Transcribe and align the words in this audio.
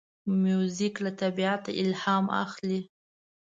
موزیک 0.43 0.95
له 1.05 1.11
طبیعته 1.21 1.69
الهام 1.81 2.25
اخلي. 2.43 2.79